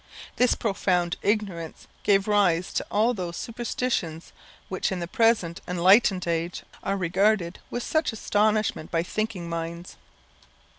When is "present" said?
5.07-5.61